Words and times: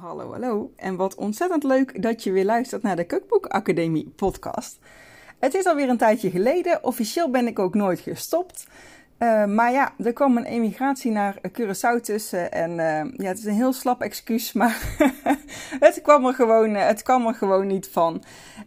Hallo, 0.00 0.32
hallo. 0.32 0.72
En 0.76 0.96
wat 0.96 1.14
ontzettend 1.14 1.62
leuk 1.62 2.02
dat 2.02 2.22
je 2.22 2.32
weer 2.32 2.44
luistert 2.44 2.82
naar 2.82 2.96
de 2.96 3.06
Cookbook 3.06 3.46
Academie 3.46 4.12
podcast. 4.16 4.78
Het 5.38 5.54
is 5.54 5.66
alweer 5.66 5.88
een 5.88 5.96
tijdje 5.96 6.30
geleden. 6.30 6.84
Officieel 6.84 7.30
ben 7.30 7.46
ik 7.46 7.58
ook 7.58 7.74
nooit 7.74 8.00
gestopt. 8.00 8.66
Uh, 9.18 9.44
maar 9.44 9.72
ja, 9.72 9.92
er 10.04 10.12
kwam 10.12 10.36
een 10.36 10.44
emigratie 10.44 11.10
naar 11.10 11.38
Curaçao 11.48 12.00
tussen. 12.02 12.52
En 12.52 12.70
uh, 12.70 13.18
ja, 13.18 13.28
het 13.28 13.38
is 13.38 13.44
een 13.44 13.54
heel 13.54 13.72
slap 13.72 14.02
excuus, 14.02 14.52
maar 14.52 14.96
het, 15.86 16.02
kwam 16.02 16.26
er 16.26 16.34
gewoon, 16.34 16.74
uh, 16.74 16.86
het 16.86 17.02
kwam 17.02 17.26
er 17.26 17.34
gewoon 17.34 17.66
niet 17.66 17.88
van. 17.88 18.22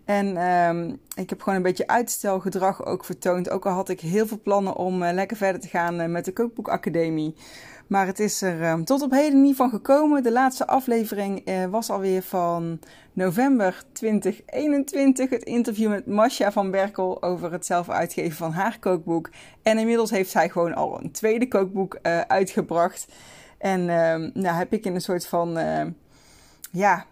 En 0.05 0.37
ehm, 0.37 0.95
ik 1.19 1.29
heb 1.29 1.41
gewoon 1.41 1.55
een 1.55 1.63
beetje 1.63 1.87
uitstelgedrag 1.87 2.85
ook 2.85 3.05
vertoond. 3.05 3.49
Ook 3.49 3.65
al 3.65 3.73
had 3.73 3.89
ik 3.89 3.99
heel 3.99 4.27
veel 4.27 4.39
plannen 4.43 4.75
om 4.75 5.03
lekker 5.03 5.37
verder 5.37 5.61
te 5.61 5.67
gaan 5.67 6.11
met 6.11 6.25
de 6.25 6.33
Cookbook 6.33 6.69
Academie. 6.69 7.35
Maar 7.87 8.05
het 8.05 8.19
is 8.19 8.41
er 8.41 8.69
um, 8.69 8.85
tot 8.85 9.01
op 9.01 9.11
heden 9.11 9.41
niet 9.41 9.55
van 9.55 9.69
gekomen. 9.69 10.23
De 10.23 10.31
laatste 10.31 10.67
aflevering 10.67 11.49
uh, 11.49 11.65
was 11.65 11.89
alweer 11.89 12.21
van 12.21 12.79
november 13.13 13.83
2021. 13.91 15.29
Het 15.29 15.43
interview 15.43 15.89
met 15.89 16.05
Masha 16.05 16.51
van 16.51 16.71
Berkel 16.71 17.23
over 17.23 17.51
het 17.51 17.65
zelf 17.65 17.89
uitgeven 17.89 18.37
van 18.37 18.51
haar 18.51 18.79
kookboek. 18.79 19.29
En 19.63 19.77
inmiddels 19.77 20.09
heeft 20.09 20.29
zij 20.29 20.49
gewoon 20.49 20.75
al 20.75 21.01
een 21.01 21.11
tweede 21.11 21.47
kookboek 21.47 21.99
uitgebracht. 22.27 23.07
En 23.57 23.79
uh, 23.79 24.31
nou 24.43 24.55
heb 24.55 24.73
ik 24.73 24.85
in 24.85 24.95
een 24.95 25.01
soort 25.01 25.27
van, 25.27 25.57
uh, 25.57 25.85
ja, 26.71 27.05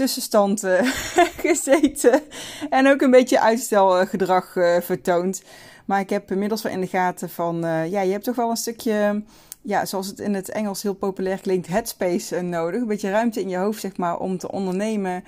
tussenstand 0.00 0.66
gezeten. 1.46 2.22
En 2.70 2.88
ook 2.88 3.00
een 3.00 3.10
beetje 3.10 3.40
uitstelgedrag 3.40 4.52
vertoond. 4.80 5.42
Maar 5.84 6.00
ik 6.00 6.10
heb 6.10 6.30
inmiddels 6.30 6.62
wel 6.62 6.72
in 6.72 6.80
de 6.80 6.86
gaten 6.86 7.30
van, 7.30 7.56
ja, 7.90 8.00
je 8.00 8.12
hebt 8.12 8.24
toch 8.24 8.36
wel 8.36 8.50
een 8.50 8.56
stukje 8.56 9.22
ja, 9.62 9.84
zoals 9.84 10.06
het 10.06 10.18
in 10.18 10.34
het 10.34 10.50
Engels 10.50 10.82
heel 10.82 10.94
populair 10.94 11.40
klinkt, 11.40 11.66
headspace 11.66 12.40
nodig. 12.40 12.80
Een 12.80 12.86
beetje 12.86 13.10
ruimte 13.10 13.40
in 13.40 13.48
je 13.48 13.56
hoofd, 13.56 13.80
zeg 13.80 13.96
maar, 13.96 14.18
om 14.18 14.38
te 14.38 14.50
ondernemen. 14.50 15.24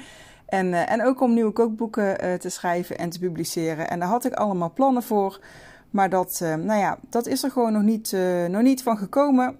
En, 0.47 0.75
en 0.75 1.05
ook 1.05 1.20
om 1.20 1.34
nieuwe 1.34 1.53
kookboeken 1.53 2.39
te 2.41 2.48
schrijven 2.48 2.98
en 2.98 3.11
te 3.11 3.19
publiceren. 3.19 3.91
En 3.91 3.98
daar 3.98 4.09
had 4.09 4.25
ik 4.25 4.33
allemaal 4.33 4.73
plannen 4.73 5.03
voor. 5.03 5.41
Maar 5.91 6.11
dat, 6.11 6.41
nou 6.41 6.81
ja, 6.81 6.98
dat 7.11 7.27
is 7.27 7.42
er 7.42 7.51
gewoon 7.51 7.73
nog 7.73 7.83
niet, 7.83 8.17
nog 8.48 8.62
niet 8.62 8.83
van 8.83 8.97
gekomen. 8.97 9.57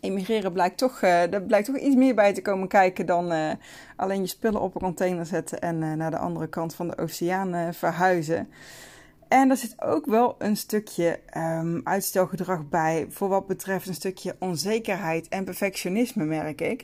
Emigreren 0.00 0.52
blijkt 0.52 0.78
toch, 0.78 1.02
er 1.02 1.42
blijkt 1.42 1.66
toch 1.66 1.78
iets 1.78 1.94
meer 1.94 2.14
bij 2.14 2.32
te 2.32 2.42
komen 2.42 2.68
kijken 2.68 3.06
dan 3.06 3.56
alleen 3.96 4.20
je 4.20 4.26
spullen 4.26 4.60
op 4.60 4.74
een 4.74 4.80
container 4.80 5.26
zetten 5.26 5.60
en 5.60 5.96
naar 5.96 6.10
de 6.10 6.18
andere 6.18 6.48
kant 6.48 6.74
van 6.74 6.88
de 6.88 6.98
oceaan 6.98 7.74
verhuizen. 7.74 8.48
En 9.28 9.50
er 9.50 9.56
zit 9.56 9.82
ook 9.82 10.06
wel 10.06 10.34
een 10.38 10.56
stukje 10.56 11.20
um, 11.36 11.80
uitstelgedrag 11.84 12.68
bij 12.68 13.06
voor 13.08 13.28
wat 13.28 13.46
betreft 13.46 13.88
een 13.88 13.94
stukje 13.94 14.36
onzekerheid 14.38 15.28
en 15.28 15.44
perfectionisme, 15.44 16.24
merk 16.24 16.60
ik. 16.60 16.80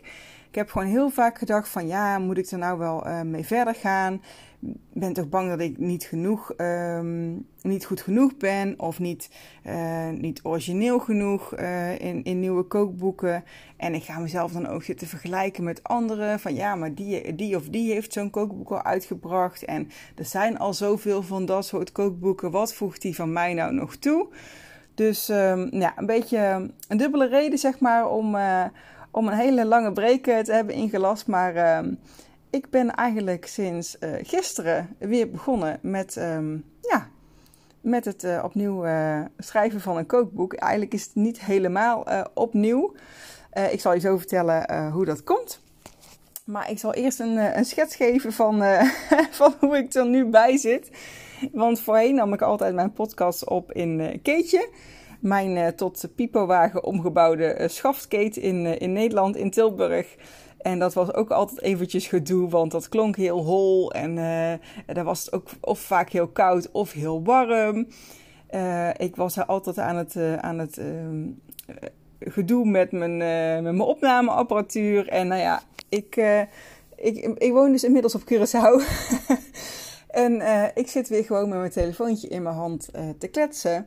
Ik 0.49 0.55
heb 0.55 0.71
gewoon 0.71 0.89
heel 0.89 1.11
vaak 1.11 1.39
gedacht 1.39 1.69
van 1.69 1.87
ja, 1.87 2.19
moet 2.19 2.39
ik 2.39 2.51
er 2.51 2.59
nou 2.59 2.79
wel 2.79 3.25
mee 3.25 3.47
verder 3.47 3.75
gaan? 3.75 4.23
Ben 4.93 5.13
toch 5.13 5.29
bang 5.29 5.49
dat 5.49 5.61
ik 5.61 5.79
niet 5.79 6.05
genoeg, 6.05 6.53
um, 6.57 7.47
niet 7.63 7.85
goed 7.85 8.01
genoeg 8.01 8.37
ben 8.37 8.75
of 8.77 8.99
niet, 8.99 9.31
uh, 9.67 10.09
niet 10.09 10.41
origineel 10.43 10.99
genoeg 10.99 11.59
uh, 11.59 11.99
in, 11.99 12.25
in 12.25 12.41
nieuwe 12.41 12.63
kookboeken. 12.63 13.45
En 13.77 13.95
ik 13.95 14.03
ga 14.03 14.19
mezelf 14.19 14.53
dan 14.53 14.67
ook 14.67 14.83
zitten 14.83 15.07
vergelijken 15.07 15.65
met 15.65 15.83
anderen. 15.83 16.41
Van 16.41 16.55
ja, 16.55 16.75
maar 16.75 16.95
die, 16.95 17.35
die 17.35 17.57
of 17.57 17.69
die 17.69 17.93
heeft 17.93 18.13
zo'n 18.13 18.31
kookboek 18.31 18.71
al 18.71 18.83
uitgebracht. 18.83 19.65
En 19.65 19.89
er 20.17 20.25
zijn 20.25 20.59
al 20.59 20.75
zoveel 20.75 21.23
van 21.23 21.47
dat 21.47 21.67
soort 21.67 21.93
kookboeken. 21.93 22.51
Wat 22.51 22.75
voegt 22.75 23.03
die 23.03 23.15
van 23.15 23.33
mij 23.33 23.55
nou 23.55 23.73
nog 23.73 23.97
toe? 23.97 24.29
Dus 24.95 25.29
um, 25.29 25.69
ja, 25.71 25.93
een 25.97 26.07
beetje 26.07 26.71
een 26.89 26.97
dubbele 26.97 27.29
reden 27.29 27.59
zeg 27.59 27.81
maar 27.81 28.11
om, 28.11 28.35
uh, 28.35 28.65
om 29.11 29.27
een 29.29 29.39
hele 29.39 29.65
lange 29.65 29.93
break 29.93 30.23
te 30.23 30.53
hebben 30.53 30.75
ingelast. 30.75 31.27
Maar... 31.27 31.55
Uh, 31.55 31.93
ik 32.51 32.71
ben 32.71 32.95
eigenlijk 32.95 33.47
sinds 33.47 33.97
uh, 34.01 34.11
gisteren 34.23 34.97
weer 34.99 35.31
begonnen 35.31 35.79
met, 35.83 36.17
um, 36.17 36.65
ja, 36.81 37.09
met 37.81 38.05
het 38.05 38.25
uh, 38.25 38.41
opnieuw 38.45 38.87
uh, 38.87 39.21
schrijven 39.39 39.81
van 39.81 39.97
een 39.97 40.07
kookboek. 40.07 40.55
Eigenlijk 40.55 40.95
is 40.95 41.05
het 41.05 41.15
niet 41.15 41.41
helemaal 41.41 42.07
opnieuw. 42.35 42.95
ik 43.71 43.81
zal 43.81 43.95
je 43.95 44.01
zo 44.01 44.17
vertellen 44.17 44.91
hoe 44.91 45.05
dat 45.05 45.25
komt. 45.25 45.61
Maar 46.45 46.71
ik 46.71 46.79
zal 46.79 46.95
eerst 46.95 47.21
een, 47.21 47.59
een 47.59 47.65
schets 47.65 47.97
geven 47.97 48.33
van, 48.33 48.63
van 49.31 49.55
hoe 49.61 49.77
ik 49.77 49.95
er 49.95 50.07
nu 50.07 50.27
bij 50.27 50.57
zit. 50.57 50.91
Want 51.53 51.81
voorheen 51.81 52.15
nam 52.15 52.33
ik 52.33 52.43
altijd 52.43 52.75
mijn 52.75 52.93
podcast 52.93 53.49
op 53.49 53.73
in 53.73 54.21
Keetje. 54.23 54.69
Mijn 55.21 55.75
tot 55.75 56.09
pipowagen 56.15 56.85
omgebouwde 56.85 57.65
schaftkate 57.69 58.41
in, 58.41 58.79
in 58.79 58.93
Nederland, 58.93 59.37
in 59.37 59.51
Tilburg. 59.51 60.17
En 60.59 60.79
dat 60.79 60.95
was 60.95 61.15
ook 61.15 61.31
altijd 61.31 61.63
eventjes 61.63 62.07
gedoe, 62.07 62.49
want 62.49 62.71
dat 62.71 62.89
klonk 62.89 63.17
heel 63.17 63.45
hol. 63.45 63.93
En 63.93 64.11
uh, 64.11 64.53
daar 64.95 65.05
was 65.05 65.25
het 65.25 65.35
ook 65.35 65.49
of 65.61 65.81
vaak 65.81 66.11
heel 66.11 66.29
koud 66.29 66.71
of 66.71 66.93
heel 66.93 67.23
warm. 67.23 67.87
Uh, 68.51 68.91
ik 68.97 69.17
was 69.17 69.37
er 69.37 69.45
altijd 69.45 69.79
aan 69.79 69.97
het, 69.97 70.15
uh, 70.15 70.37
aan 70.37 70.59
het 70.59 70.81
gedoe 72.21 72.65
met 72.67 72.93
mijn, 72.93 73.17
met 73.63 73.63
mijn 73.63 73.81
opnameapparatuur. 73.81 75.09
En 75.09 75.29
nou 75.29 75.41
ja, 75.41 75.63
ik, 75.89 76.17
ik, 76.97 77.17
ik 77.39 77.53
woon 77.53 77.73
dus 77.73 77.85
inmiddels 77.85 78.15
op 78.15 78.23
Curaçao. 78.33 78.83
en 80.25 80.43
ik 80.75 80.89
zit 80.89 81.09
weer 81.09 81.25
gewoon 81.25 81.49
met 81.49 81.59
mijn 81.59 81.71
telefoontje 81.71 82.29
in 82.29 82.43
mijn 82.43 82.55
hand 82.55 82.89
te 83.19 83.29
kletsen. 83.29 83.87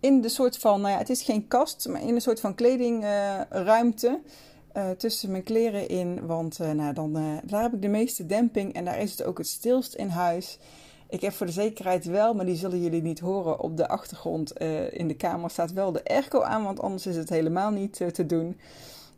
In 0.00 0.20
de 0.20 0.28
soort 0.28 0.58
van, 0.58 0.80
nou 0.80 0.92
ja, 0.92 0.98
het 0.98 1.10
is 1.10 1.22
geen 1.22 1.48
kast, 1.48 1.88
maar 1.88 2.02
in 2.02 2.14
een 2.14 2.20
soort 2.20 2.40
van 2.40 2.54
kledingruimte. 2.54 4.20
Uh, 4.76 4.90
tussen 4.90 5.30
mijn 5.30 5.42
kleren 5.42 5.88
in. 5.88 6.26
Want 6.26 6.58
uh, 6.60 6.70
nou, 6.70 6.94
dan, 6.94 7.18
uh, 7.18 7.36
daar 7.44 7.62
heb 7.62 7.72
ik 7.72 7.82
de 7.82 7.88
meeste 7.88 8.26
demping 8.26 8.74
en 8.74 8.84
daar 8.84 8.98
is 8.98 9.10
het 9.10 9.24
ook 9.24 9.38
het 9.38 9.46
stilst 9.46 9.94
in 9.94 10.08
huis. 10.08 10.58
Ik 11.08 11.20
heb 11.20 11.32
voor 11.32 11.46
de 11.46 11.52
zekerheid 11.52 12.04
wel, 12.04 12.34
maar 12.34 12.44
die 12.44 12.56
zullen 12.56 12.80
jullie 12.80 13.02
niet 13.02 13.20
horen. 13.20 13.60
Op 13.60 13.76
de 13.76 13.88
achtergrond 13.88 14.52
in 14.90 15.08
de 15.08 15.16
kamer 15.16 15.50
staat 15.50 15.72
wel 15.72 15.92
de 15.92 16.04
airco 16.04 16.42
aan, 16.42 16.64
want 16.64 16.80
anders 16.80 17.06
is 17.06 17.16
het 17.16 17.28
helemaal 17.28 17.70
niet 17.70 18.00
te 18.12 18.26
doen. 18.26 18.58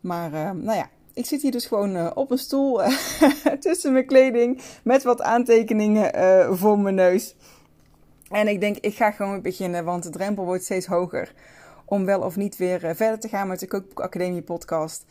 Maar 0.01 0.31
nou 0.55 0.77
ja, 0.77 0.89
ik 1.13 1.25
zit 1.25 1.41
hier 1.41 1.51
dus 1.51 1.65
gewoon 1.65 2.15
op 2.15 2.31
een 2.31 2.37
stoel 2.37 2.81
tussen 3.59 3.93
mijn 3.93 4.05
kleding 4.05 4.61
met 4.83 5.03
wat 5.03 5.21
aantekeningen 5.21 6.57
voor 6.57 6.79
mijn 6.79 6.95
neus. 6.95 7.35
En 8.29 8.47
ik 8.47 8.59
denk, 8.59 8.77
ik 8.77 8.95
ga 8.95 9.11
gewoon 9.11 9.41
beginnen, 9.41 9.85
want 9.85 10.03
de 10.03 10.09
drempel 10.09 10.45
wordt 10.45 10.63
steeds 10.63 10.85
hoger 10.85 11.33
om 11.85 12.05
wel 12.05 12.21
of 12.21 12.35
niet 12.35 12.57
weer 12.57 12.79
verder 12.79 13.19
te 13.19 13.27
gaan 13.27 13.47
met 13.47 13.59
de 13.59 13.67
Kookboek 13.67 13.99
Academie 13.99 14.41
podcast. 14.41 15.05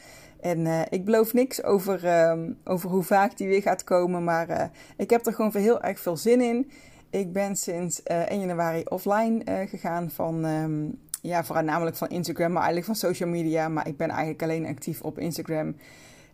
En 0.45 0.67
uh, 0.67 0.81
ik 0.89 1.05
beloof 1.05 1.33
niks 1.33 1.63
over, 1.63 2.05
uh, 2.05 2.49
over 2.65 2.91
hoe 2.91 3.03
vaak 3.03 3.37
die 3.37 3.49
weer 3.49 3.63
gaat 3.63 3.85
komen. 3.85 4.25
Maar 4.25 4.51
uh, 4.51 4.63
ik 4.97 5.11
heb 5.11 5.27
er 5.27 5.33
gewoon 5.33 5.53
heel 5.57 5.83
erg 5.83 6.01
veel 6.01 6.17
zin 6.17 6.41
in. 6.41 6.71
Ik 7.11 7.33
ben 7.33 7.57
sinds 7.57 8.03
1 8.03 8.29
eh, 8.29 8.39
januari 8.41 8.83
offline 8.85 9.67
gegaan 9.69 10.11
van, 10.11 10.45
um, 10.45 10.99
ja, 11.23 11.45
voornamelijk 11.45 11.97
van 11.97 12.09
Instagram, 12.09 12.53
maar 12.53 12.63
eigenlijk 12.63 12.87
van 12.87 13.11
social 13.11 13.29
media. 13.29 13.69
Maar 13.69 13.89
ik 13.89 13.97
ben 13.97 14.09
eigenlijk 14.09 14.43
alleen 14.43 14.67
actief 14.67 15.03
op 15.03 15.19
Instagram. 15.19 15.77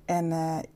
En 0.05 0.33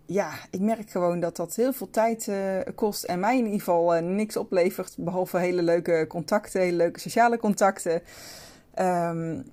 ja, 0.06 0.30
ik 0.50 0.60
merk 0.60 0.90
gewoon 0.90 1.20
dat 1.20 1.36
dat 1.36 1.54
heel 1.54 1.72
veel 1.72 1.90
tijd 1.90 2.30
kost 2.74 3.04
en 3.04 3.20
mij 3.20 3.38
in 3.38 3.44
ieder 3.44 3.58
geval 3.58 4.00
niks 4.02 4.36
oplevert. 4.36 4.94
Behalve 4.98 5.38
hele 5.38 5.62
leuke 5.62 6.04
contacten, 6.08 6.60
hele 6.60 6.76
leuke 6.76 7.00
sociale 7.00 7.38
contacten. 7.38 8.02
Um, 8.78 9.44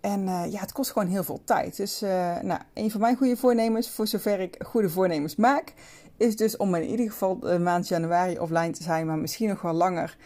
en 0.00 0.20
uh, 0.20 0.42
ja, 0.50 0.60
het 0.60 0.72
kost 0.72 0.90
gewoon 0.90 1.08
heel 1.08 1.24
veel 1.24 1.40
tijd. 1.44 1.76
Dus 1.76 2.02
uh, 2.02 2.40
nou, 2.40 2.60
een 2.74 2.90
van 2.90 3.00
mijn 3.00 3.16
goede 3.16 3.36
voornemens, 3.36 3.90
voor 3.90 4.06
zover 4.06 4.40
ik 4.40 4.56
goede 4.66 4.88
voornemens 4.88 5.36
maak, 5.36 5.72
is 6.16 6.36
dus 6.36 6.56
om 6.56 6.74
in 6.74 6.88
ieder 6.88 7.10
geval 7.10 7.38
de 7.38 7.58
maand 7.58 7.88
januari 7.88 8.38
offline 8.38 8.70
te 8.70 8.82
zijn, 8.82 9.06
maar 9.06 9.18
misschien 9.18 9.48
nog 9.48 9.62
wel 9.62 9.72
langer. 9.72 10.16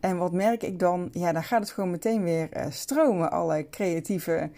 En 0.00 0.18
wat 0.18 0.32
merk 0.32 0.62
ik 0.62 0.78
dan? 0.78 1.08
Ja, 1.12 1.32
dan 1.32 1.44
gaat 1.44 1.60
het 1.60 1.70
gewoon 1.70 1.90
meteen 1.90 2.22
weer 2.22 2.48
uh, 2.56 2.66
stromen. 2.70 3.30
Alle 3.30 3.66
creatieve 3.70 4.50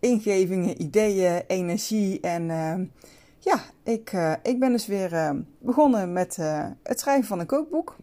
ingevingen, 0.00 0.82
ideeën, 0.82 1.42
energie. 1.46 2.20
En 2.20 2.46
ja, 3.38 3.60
ik, 3.82 4.12
ik 4.42 4.60
ben 4.60 4.72
dus 4.72 4.86
weer 4.86 5.34
begonnen 5.58 6.12
met 6.12 6.38
het 6.82 7.00
schrijven 7.00 7.24
van 7.26 7.40
een 7.40 7.46
kookboek. 7.46 7.96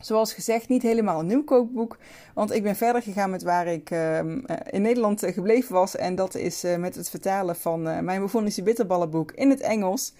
Zoals 0.00 0.32
gezegd, 0.32 0.68
niet 0.68 0.82
helemaal 0.82 1.20
een 1.20 1.26
nieuw 1.26 1.44
kookboek. 1.44 1.98
Want 2.34 2.52
ik 2.52 2.62
ben 2.62 2.76
verder 2.76 3.02
gegaan 3.02 3.30
met 3.30 3.42
waar 3.42 3.66
ik 3.66 3.90
uh, 3.90 4.18
in 4.70 4.82
Nederland 4.82 5.24
uh, 5.24 5.32
gebleven 5.32 5.74
was. 5.74 5.96
En 5.96 6.14
dat 6.14 6.34
is 6.34 6.64
uh, 6.64 6.76
met 6.76 6.94
het 6.94 7.10
vertalen 7.10 7.56
van 7.56 7.82
mijn 7.82 8.20
Bofonische 8.20 8.62
bitterballenboek 8.62 9.32
in 9.32 9.50
het 9.50 9.60
Engels. 9.60 10.12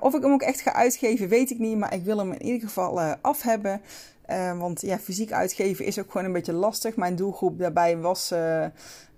of 0.00 0.14
ik 0.14 0.22
hem 0.22 0.32
ook 0.32 0.42
echt 0.42 0.60
ga 0.60 0.72
uitgeven, 0.72 1.28
weet 1.28 1.50
ik 1.50 1.58
niet. 1.58 1.78
Maar 1.78 1.94
ik 1.94 2.04
wil 2.04 2.18
hem 2.18 2.32
in 2.32 2.42
ieder 2.42 2.68
geval 2.68 3.00
af 3.00 3.42
hebben. 3.42 3.80
want 4.58 4.80
ja, 4.80 4.98
fysiek 4.98 5.32
uitgeven 5.32 5.84
is 5.84 5.98
ook 5.98 6.10
gewoon 6.10 6.26
een 6.26 6.32
beetje 6.32 6.52
lastig. 6.52 6.96
Mijn 6.96 7.16
doelgroep 7.16 7.58
daarbij 7.58 7.96
was 7.96 8.32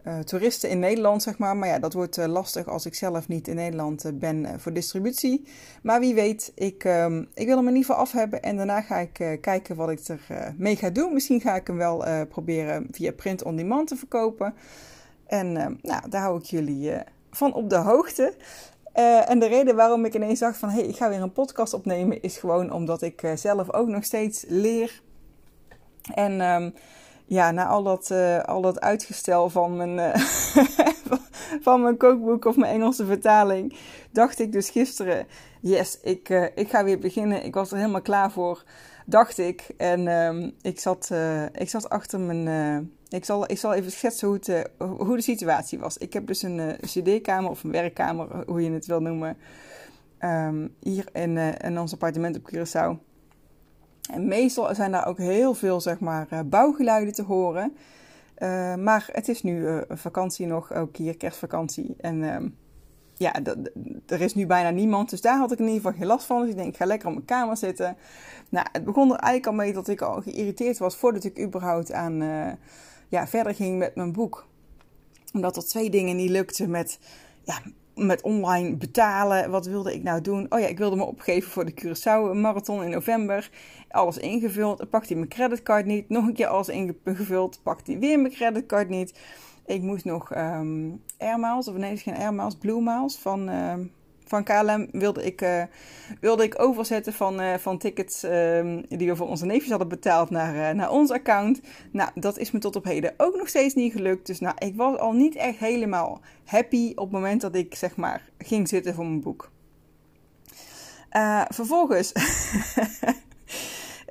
uh, 0.07 0.19
toeristen 0.19 0.71
in 0.71 0.79
Nederland, 0.79 1.23
zeg 1.23 1.39
maar. 1.39 1.57
Maar 1.57 1.69
ja, 1.69 1.79
dat 1.79 1.93
wordt 1.93 2.19
uh, 2.19 2.27
lastig 2.27 2.69
als 2.69 2.87
ik 2.87 2.95
zelf 2.95 3.29
niet 3.29 3.49
in 3.49 3.55
Nederland 3.55 4.05
uh, 4.05 4.13
ben 4.15 4.61
voor 4.61 4.73
distributie. 4.73 5.47
Maar 5.83 6.01
wie 6.01 6.15
weet, 6.15 6.53
ik, 6.55 6.85
um, 6.85 7.29
ik 7.35 7.47
wil 7.47 7.57
hem 7.57 7.69
in 7.69 7.75
ieder 7.75 7.87
geval 7.89 8.03
af 8.03 8.13
hebben. 8.13 8.43
En 8.43 8.57
daarna 8.57 8.81
ga 8.81 8.99
ik 8.99 9.39
kijken 9.41 9.77
wat 9.77 9.91
ik 9.91 10.09
er 10.09 10.55
mee 10.57 10.77
ga 10.77 10.91
doen. 10.91 11.13
Misschien 11.13 11.41
ga 11.41 11.57
ik 11.57 11.67
hem 11.67 11.77
wel 11.77 12.27
proberen 12.27 12.87
via 12.91 13.13
print 13.13 13.43
on 13.43 13.57
demand 13.57 13.89
te 13.89 13.97
verkopen. 13.97 14.55
En 15.27 15.53
nou, 15.83 16.09
daar 16.09 16.23
hou 16.23 16.39
ik 16.39 16.45
jullie 16.45 16.93
van 17.31 17.55
op 17.55 17.71
de 17.71 17.77
hoogte. 17.77 18.35
En 19.27 19.39
de 19.39 19.47
reden 19.47 19.77
waarom 19.77 20.05
ik 20.05 20.15
ineens 20.15 20.39
dacht 20.39 20.59
van 20.59 20.69
hé, 20.69 20.79
hey, 20.79 20.89
ik 20.89 20.97
ga 20.97 21.09
weer 21.09 21.23
een 21.23 21.33
podcast 21.33 21.75
opnemen, 21.75 22.23
is 22.23 22.37
gewoon 22.37 22.73
omdat 22.73 23.03
ik 23.03 23.33
zelf 23.35 23.73
ook 23.73 23.89
nog 23.89 24.05
steeds 24.05 24.45
leer. 24.49 25.03
En 26.15 26.41
um, 26.41 26.75
ja, 27.33 27.51
na 27.51 27.67
al 27.67 27.83
dat, 27.83 28.11
uh, 28.11 28.39
al 28.39 28.61
dat 28.61 28.81
uitstel 28.81 29.51
van 29.51 29.77
mijn, 29.77 30.21
van 31.67 31.83
mijn 31.83 31.97
kookboek 31.97 32.45
of 32.45 32.57
mijn 32.57 32.73
Engelse 32.73 33.07
vertaling, 33.07 33.77
dacht 34.11 34.39
ik 34.39 34.53
dus 34.53 34.71
gisteren, 34.71 35.27
yes, 35.61 36.01
ik, 36.01 36.29
ik 36.55 36.71
ga 36.71 36.85
weer 36.85 36.99
beginnen. 36.99 37.45
Ik 37.45 37.55
was 37.55 37.71
er 37.71 37.77
helemaal 37.77 38.03
klaar 38.03 38.31
voor, 38.31 38.65
dacht 39.07 39.39
ik. 39.39 39.67
En 39.77 40.07
um, 40.07 40.53
ik, 40.63 40.81
zat, 40.81 41.11
ik 41.53 41.71
zat 41.71 41.89
achter 41.89 42.21
mijn 42.21 42.93
ik 43.09 43.25
zal, 43.25 43.51
ik 43.51 43.59
zal 43.59 43.75
even 43.75 43.91
schetsen 43.91 44.29
hoe, 44.29 44.39
het, 44.41 44.71
hoe 44.79 45.17
de 45.17 45.23
situatie 45.23 45.79
was. 45.79 45.99
Ik 45.99 46.13
heb 46.13 46.27
dus 46.27 46.43
een 46.43 46.77
cd-kamer 46.81 47.51
of 47.51 47.65
een 47.65 47.73
werkkamer, 47.73 48.45
hoe 48.47 48.63
je 48.63 48.71
het 48.71 48.87
wil 48.87 49.01
noemen, 49.01 49.37
um, 50.21 50.75
hier 50.81 51.05
in, 51.13 51.37
in 51.39 51.79
ons 51.79 51.93
appartement 51.93 52.37
op 52.37 52.51
Curaçao. 52.53 53.12
En 54.13 54.29
meestal 54.29 54.75
zijn 54.75 54.93
daar 54.93 55.07
ook 55.07 55.19
heel 55.19 55.55
veel 55.55 55.81
zeg 55.81 56.01
maar, 56.01 56.47
bouwgeluiden 56.47 57.15
te 57.15 57.23
horen. 57.23 57.77
maar 58.85 59.09
het 59.13 59.29
is 59.29 59.43
nu 59.43 59.83
vakantie 59.89 60.47
nog, 60.47 60.75
ook 60.75 60.97
hier 60.97 61.17
kerstvakantie. 61.17 61.95
En 62.01 62.23
ehm, 62.23 62.49
ja, 63.15 63.35
er 64.07 64.21
is 64.21 64.35
nu 64.35 64.47
bijna 64.47 64.71
niemand. 64.71 65.11
Dus 65.11 65.21
daar 65.21 65.39
had 65.39 65.53
ik 65.53 65.59
in 65.59 65.65
ieder 65.65 65.81
geval 65.81 65.99
geen 65.99 66.07
last 66.07 66.27
van. 66.27 66.41
Dus 66.41 66.51
ik 66.51 66.57
denk, 66.57 66.69
ik 66.69 66.77
ga 66.77 66.87
lekker 66.87 67.09
op 67.09 67.15
mijn 67.15 67.27
kamer 67.27 67.57
zitten. 67.57 67.97
Nou, 68.49 68.67
het 68.73 68.85
begon 68.85 69.13
er 69.13 69.19
eigenlijk 69.19 69.47
al 69.47 69.65
mee 69.65 69.73
dat 69.73 69.89
ik 69.89 70.01
al 70.01 70.23
geïrriteerd 70.23 70.79
was 70.79 70.97
voordat 70.97 71.25
ik 71.25 71.41
überhaupt 71.41 71.93
aan 71.93 72.23
ja, 73.09 73.27
verder 73.27 73.55
ging 73.55 73.79
met 73.79 73.95
mijn 73.95 74.13
boek. 74.13 74.47
Omdat 75.33 75.57
er 75.57 75.65
twee 75.65 75.91
dingen 75.91 76.17
niet 76.17 76.31
lukten 76.31 76.71
met, 76.71 76.99
ja, 77.45 77.63
met 77.95 78.23
online 78.23 78.77
betalen. 78.77 79.51
Wat 79.51 79.67
wilde 79.67 79.95
ik 79.95 80.03
nou 80.03 80.21
doen? 80.21 80.47
Oh 80.49 80.61
ja, 80.61 80.67
ik 80.67 80.79
wilde 80.79 80.97
me 80.97 81.05
opgeven 81.05 81.51
voor 81.51 81.65
de 81.65 81.75
Curaçao 81.75 82.37
Marathon 82.37 82.85
in 82.85 82.91
november. 82.91 83.51
Alles 83.89 84.19
ingevuld. 84.19 84.79
Dan 84.79 84.89
pakte 84.89 85.07
hij 85.07 85.17
mijn 85.17 85.29
creditcard 85.29 85.87
niet. 85.87 86.09
Nog 86.09 86.27
een 86.27 86.35
keer 86.35 86.47
alles 86.47 86.69
ingevuld. 86.69 87.61
Pakte 87.63 87.91
hij 87.91 88.01
weer 88.01 88.21
mijn 88.21 88.33
creditcard 88.33 88.89
niet. 88.89 89.19
Ik 89.67 89.83
moest 89.83 90.05
nog 90.05 90.37
um, 90.37 91.03
Air 91.19 91.39
Miles, 91.39 91.69
of 91.69 91.77
nee, 91.77 91.97
geen 91.97 92.17
Air 92.17 92.35
Miles, 92.35 92.57
Blue 92.57 92.81
Miles 92.81 93.17
van... 93.17 93.51
Uh, 93.51 93.75
van 94.33 94.45
KLM 94.45 94.89
wilde 94.93 95.25
ik, 95.25 95.43
uh, 95.43 95.63
wilde 96.21 96.43
ik 96.43 96.61
overzetten 96.61 97.13
van, 97.13 97.41
uh, 97.41 97.55
van 97.55 97.79
tickets 97.79 98.25
uh, 98.25 98.31
die 98.89 99.09
we 99.09 99.17
voor 99.17 99.29
onze 99.29 99.47
neefjes 99.47 99.71
hadden 99.71 99.89
betaald 99.89 100.31
naar, 100.31 100.75
naar 100.75 100.91
ons 100.91 101.11
account. 101.11 101.61
Nou, 101.91 102.11
dat 102.15 102.39
is 102.39 102.51
me 102.51 102.59
tot 102.59 102.77
op 102.77 102.85
heden 102.85 103.15
ook 103.17 103.37
nog 103.37 103.49
steeds 103.49 103.75
niet 103.75 103.93
gelukt. 103.93 104.27
Dus 104.27 104.41
nou, 104.41 104.55
ik 104.59 104.77
was 104.77 104.99
al 104.99 105.13
niet 105.13 105.37
echt 105.37 105.59
helemaal 105.59 106.21
happy 106.45 106.91
op 106.91 107.05
het 107.05 107.11
moment 107.11 107.41
dat 107.41 107.55
ik 107.55 107.75
zeg 107.75 107.97
maar 107.97 108.29
ging 108.39 108.69
zitten 108.69 108.95
voor 108.95 109.07
mijn 109.07 109.21
boek. 109.21 109.51
vervolgens 111.49 112.13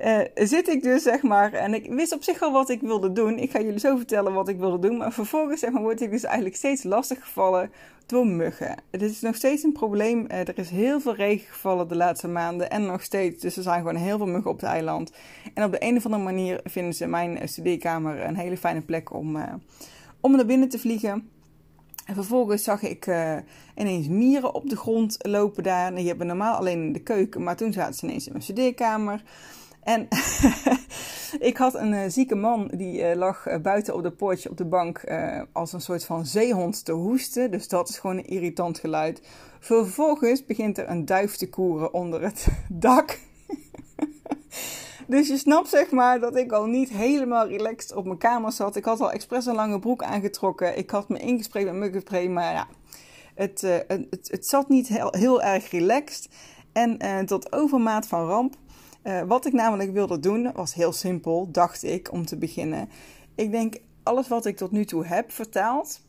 uh, 0.04 0.18
zit 0.34 0.68
ik 0.68 0.82
dus, 0.82 1.02
zeg 1.02 1.22
maar, 1.22 1.52
en 1.52 1.74
ik 1.74 1.92
wist 1.92 2.14
op 2.14 2.22
zich 2.22 2.42
al 2.42 2.52
wat 2.52 2.68
ik 2.68 2.80
wilde 2.80 3.12
doen. 3.12 3.38
Ik 3.38 3.50
ga 3.50 3.60
jullie 3.60 3.78
zo 3.78 3.96
vertellen 3.96 4.32
wat 4.32 4.48
ik 4.48 4.58
wilde 4.58 4.88
doen. 4.88 4.96
Maar 4.96 5.12
vervolgens, 5.12 5.60
zeg 5.60 5.70
maar, 5.70 5.82
word 5.82 6.00
ik 6.00 6.10
dus 6.10 6.24
eigenlijk 6.24 6.56
steeds 6.56 6.82
lastig 6.82 7.20
gevallen 7.20 7.70
door 8.06 8.26
muggen. 8.26 8.76
Het 8.90 9.02
is 9.02 9.20
nog 9.20 9.34
steeds 9.34 9.62
een 9.62 9.72
probleem. 9.72 10.26
Uh, 10.30 10.38
er 10.38 10.58
is 10.58 10.70
heel 10.70 11.00
veel 11.00 11.14
regen 11.14 11.52
gevallen 11.52 11.88
de 11.88 11.96
laatste 11.96 12.28
maanden 12.28 12.70
en 12.70 12.86
nog 12.86 13.02
steeds. 13.02 13.42
Dus 13.42 13.56
er 13.56 13.62
zijn 13.62 13.78
gewoon 13.78 13.96
heel 13.96 14.16
veel 14.16 14.26
muggen 14.26 14.50
op 14.50 14.60
het 14.60 14.70
eiland. 14.70 15.12
En 15.54 15.64
op 15.64 15.72
de 15.72 15.82
een 15.84 15.96
of 15.96 16.04
andere 16.04 16.22
manier 16.22 16.60
vinden 16.64 16.94
ze 16.94 17.06
mijn 17.06 17.36
uh, 17.36 17.46
studeerkamer 17.46 18.24
een 18.24 18.36
hele 18.36 18.56
fijne 18.56 18.80
plek 18.80 19.12
om, 19.12 19.38
om 20.20 20.36
naar 20.36 20.46
binnen 20.46 20.68
te 20.68 20.78
vliegen. 20.78 21.30
En 22.06 22.14
vervolgens 22.14 22.64
zag 22.64 22.82
ik 22.82 23.10
ineens 23.76 24.08
mieren 24.08 24.54
op 24.54 24.68
de 24.68 24.76
grond 24.76 25.16
lopen 25.18 25.62
daar. 25.62 25.94
Die 25.94 26.08
hebben 26.08 26.26
normaal 26.26 26.56
alleen 26.56 26.82
in 26.82 26.92
de 26.92 27.02
keuken, 27.02 27.42
maar 27.42 27.56
toen 27.56 27.72
zaten 27.72 27.94
ze 27.94 28.06
ineens 28.06 28.26
in 28.26 28.32
mijn 28.32 28.44
studeerkamer. 28.44 29.22
En 29.82 30.08
ik 31.48 31.56
had 31.56 31.74
een 31.74 31.92
uh, 31.92 32.00
zieke 32.08 32.34
man 32.34 32.70
die 32.74 33.00
uh, 33.00 33.16
lag 33.16 33.48
uh, 33.48 33.56
buiten 33.56 33.94
op 33.94 34.02
de 34.02 34.10
poortje 34.10 34.50
op 34.50 34.56
de 34.56 34.64
bank 34.64 35.04
als 35.52 35.72
een 35.72 35.80
soort 35.80 36.04
van 36.04 36.26
zeehond 36.26 36.84
te 36.84 36.92
hoesten. 36.92 37.50
Dus 37.50 37.68
dat 37.68 37.88
is 37.88 37.98
gewoon 37.98 38.16
een 38.16 38.26
irritant 38.26 38.78
geluid. 38.78 39.22
Vervolgens 39.60 40.44
begint 40.44 40.78
er 40.78 40.88
een 40.88 41.04
duif 41.04 41.36
te 41.36 41.48
koeren 41.48 41.94
onder 41.94 42.22
het 42.22 42.46
dak. 42.68 43.18
dus 45.06 45.28
je 45.28 45.36
snapt 45.36 45.68
zeg 45.68 45.90
maar 45.90 46.20
dat 46.20 46.36
ik 46.36 46.52
al 46.52 46.66
niet 46.66 46.88
helemaal 46.88 47.48
relaxed 47.48 47.94
op 47.94 48.04
mijn 48.04 48.18
kamer 48.18 48.52
zat. 48.52 48.76
Ik 48.76 48.84
had 48.84 49.00
al 49.00 49.12
expres 49.12 49.46
een 49.46 49.54
lange 49.54 49.78
broek 49.78 50.02
aangetrokken. 50.02 50.78
Ik 50.78 50.90
had 50.90 51.08
me 51.08 51.18
ingespreid 51.18 51.64
met 51.64 51.74
muggenspray, 51.74 52.26
maar 52.26 52.52
ja, 52.52 52.66
het, 53.34 53.60
het, 53.86 54.28
het, 54.30 54.46
zat 54.46 54.68
niet 54.68 54.88
heel, 54.88 55.08
heel 55.10 55.42
erg 55.42 55.70
relaxed. 55.70 56.28
En 56.72 57.26
tot 57.26 57.52
overmaat 57.52 58.06
van 58.06 58.26
ramp 58.26 58.56
uh, 59.04 59.22
wat 59.22 59.46
ik 59.46 59.52
namelijk 59.52 59.92
wilde 59.92 60.18
doen 60.18 60.52
was 60.52 60.74
heel 60.74 60.92
simpel, 60.92 61.50
dacht 61.50 61.82
ik, 61.82 62.12
om 62.12 62.26
te 62.26 62.36
beginnen. 62.36 62.88
Ik 63.34 63.50
denk, 63.50 63.76
alles 64.02 64.28
wat 64.28 64.46
ik 64.46 64.56
tot 64.56 64.70
nu 64.70 64.84
toe 64.84 65.06
heb 65.06 65.32
vertaald. 65.32 66.00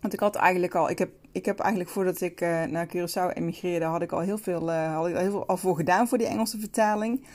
Want 0.00 0.12
ik 0.12 0.20
had 0.20 0.34
eigenlijk 0.34 0.74
al, 0.74 0.90
ik 0.90 0.98
heb, 0.98 1.10
ik 1.32 1.44
heb 1.44 1.58
eigenlijk 1.58 1.90
voordat 1.90 2.20
ik 2.20 2.40
uh, 2.40 2.64
naar 2.64 2.86
Curaçao 2.86 3.32
emigreerde, 3.34 3.84
had 3.84 4.02
ik 4.02 4.12
al 4.12 4.20
heel 4.20 4.38
veel, 4.38 4.70
uh, 4.70 4.94
had 4.94 5.06
ik 5.06 5.14
al 5.14 5.20
heel 5.20 5.30
veel 5.30 5.46
al 5.46 5.56
voor 5.56 5.76
gedaan 5.76 6.08
voor 6.08 6.18
die 6.18 6.26
Engelse 6.26 6.58
vertaling. 6.58 7.26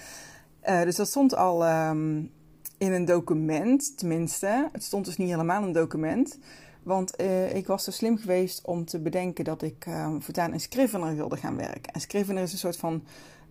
dus 0.84 0.96
dat 0.96 1.08
stond 1.08 1.36
al 1.36 1.68
um, 1.68 2.32
in 2.78 2.92
een 2.92 3.06
document, 3.06 3.98
tenminste. 3.98 4.70
Het 4.72 4.84
stond 4.84 5.06
dus 5.06 5.18
niet 5.18 5.30
helemaal 5.30 5.64
een 5.64 5.72
document. 5.72 6.40
Want 6.84 7.22
ik 7.54 7.68
was 7.68 7.84
zo 7.84 7.92
slim 7.92 8.18
geweest 8.18 8.66
om 8.66 8.86
te 8.86 9.00
bedenken 9.00 9.44
dat 9.44 9.62
ik 9.62 9.86
voortaan 10.20 10.54
in 10.54 10.60
Scrivener 10.60 11.16
wilde 11.16 11.38
gaan 11.38 11.56
werken. 11.56 11.94
En 11.94 12.02
Scrivener 12.02 12.44
is 12.44 12.52
een 12.52 12.58
soort 12.58 12.78
van 12.78 13.04